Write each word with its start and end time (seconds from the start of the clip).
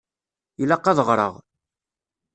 Ilaq 0.61 0.85
ad 0.91 0.99
ɣṛeɣ. 1.07 1.33